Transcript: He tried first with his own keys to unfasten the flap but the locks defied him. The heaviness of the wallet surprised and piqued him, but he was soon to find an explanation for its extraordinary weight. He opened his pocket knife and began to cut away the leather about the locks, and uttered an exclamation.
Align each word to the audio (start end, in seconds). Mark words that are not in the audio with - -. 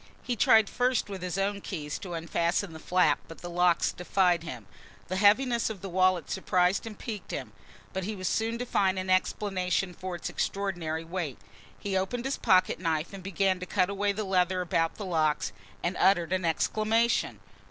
He 0.23 0.35
tried 0.35 0.67
first 0.67 1.09
with 1.09 1.21
his 1.21 1.37
own 1.37 1.61
keys 1.61 1.99
to 1.99 2.15
unfasten 2.15 2.73
the 2.73 2.79
flap 2.79 3.19
but 3.27 3.41
the 3.41 3.51
locks 3.51 3.91
defied 3.91 4.41
him. 4.41 4.65
The 5.09 5.15
heaviness 5.17 5.69
of 5.69 5.81
the 5.81 5.89
wallet 5.91 6.27
surprised 6.31 6.87
and 6.87 6.97
piqued 6.97 7.29
him, 7.29 7.53
but 7.93 8.03
he 8.03 8.15
was 8.15 8.27
soon 8.27 8.57
to 8.57 8.65
find 8.65 8.97
an 8.97 9.11
explanation 9.11 9.93
for 9.93 10.15
its 10.15 10.27
extraordinary 10.27 11.03
weight. 11.03 11.37
He 11.77 11.95
opened 11.95 12.25
his 12.25 12.37
pocket 12.37 12.79
knife 12.79 13.13
and 13.13 13.21
began 13.21 13.59
to 13.59 13.67
cut 13.67 13.91
away 13.91 14.11
the 14.11 14.23
leather 14.23 14.61
about 14.61 14.95
the 14.95 15.05
locks, 15.05 15.51
and 15.83 15.95
uttered 15.99 16.33
an 16.33 16.45
exclamation. 16.45 17.39